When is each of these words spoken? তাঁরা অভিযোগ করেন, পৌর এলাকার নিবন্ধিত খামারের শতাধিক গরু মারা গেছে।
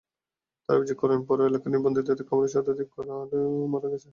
তাঁরা 0.69 0.77
অভিযোগ 0.79 0.97
করেন, 1.01 1.19
পৌর 1.27 1.39
এলাকার 1.41 1.71
নিবন্ধিত 1.73 2.07
খামারের 2.27 2.53
শতাধিক 2.53 2.87
গরু 2.95 3.39
মারা 3.71 3.87
গেছে। 3.93 4.07